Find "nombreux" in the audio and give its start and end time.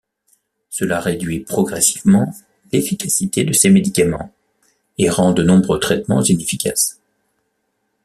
5.43-5.79